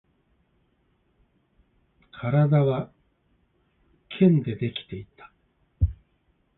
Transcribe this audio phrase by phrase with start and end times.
[2.11, 2.89] 体は
[4.17, 5.31] 剣でできていた